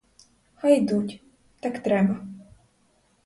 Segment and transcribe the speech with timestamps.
[0.55, 1.23] Хай ідуть:
[1.59, 2.27] так треба.